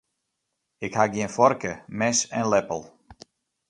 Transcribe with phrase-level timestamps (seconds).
[0.85, 2.81] Ik ha gjin foarke, mes en leppel.